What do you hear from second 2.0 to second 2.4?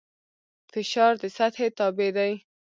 دی.